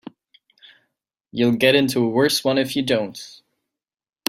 You'll 1.31 1.57
get 1.57 1.75
into 1.75 2.03
a 2.03 2.09
worse 2.09 2.43
one 2.43 2.57
if 2.57 2.75
you 2.75 2.81
don't. 2.83 3.43